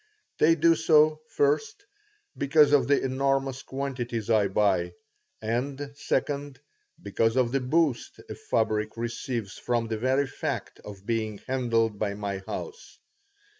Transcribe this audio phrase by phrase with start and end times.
[0.39, 1.85] They do so, first,
[2.35, 4.93] because of the enormous quantities I buy,
[5.43, 6.59] and, second,
[6.99, 12.15] because of the "boost" a fabric receives from the very fact of being handled by
[12.15, 12.97] my house.